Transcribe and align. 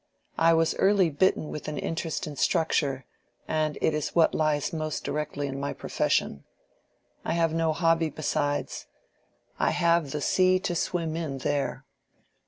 I 0.39 0.53
was 0.55 0.73
early 0.77 1.11
bitten 1.11 1.49
with 1.49 1.67
an 1.67 1.77
interest 1.77 2.25
in 2.25 2.35
structure, 2.35 3.05
and 3.47 3.77
it 3.83 3.93
is 3.93 4.15
what 4.15 4.33
lies 4.33 4.73
most 4.73 5.03
directly 5.03 5.45
in 5.45 5.59
my 5.59 5.73
profession. 5.73 6.43
I 7.23 7.33
have 7.33 7.53
no 7.53 7.71
hobby 7.71 8.09
besides. 8.09 8.87
I 9.59 9.69
have 9.69 10.09
the 10.09 10.19
sea 10.19 10.57
to 10.61 10.73
swim 10.73 11.15
in 11.15 11.37
there." 11.37 11.85